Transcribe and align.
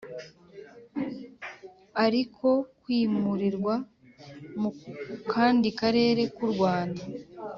ariko 2.05 2.47
kwimurirwa 2.81 3.73
mu 4.61 4.69
kandi 5.31 5.67
karere 5.79 6.21
k 6.35 6.37
u 6.47 6.47
Rwanda 6.53 7.03